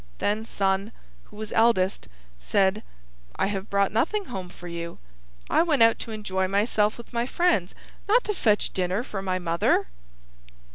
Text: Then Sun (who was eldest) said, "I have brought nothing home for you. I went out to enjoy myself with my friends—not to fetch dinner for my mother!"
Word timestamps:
Then 0.17 0.45
Sun 0.47 0.93
(who 1.25 1.35
was 1.35 1.51
eldest) 1.51 2.07
said, 2.39 2.81
"I 3.35 3.45
have 3.45 3.69
brought 3.69 3.91
nothing 3.91 4.25
home 4.25 4.49
for 4.49 4.67
you. 4.67 4.97
I 5.47 5.61
went 5.61 5.83
out 5.83 5.99
to 5.99 6.11
enjoy 6.11 6.47
myself 6.47 6.97
with 6.97 7.13
my 7.13 7.27
friends—not 7.27 8.23
to 8.23 8.33
fetch 8.33 8.71
dinner 8.71 9.03
for 9.03 9.21
my 9.21 9.37
mother!" 9.37 9.89